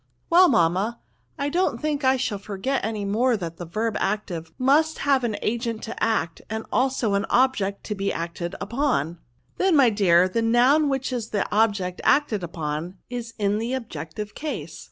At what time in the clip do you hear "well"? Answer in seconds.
0.31-0.49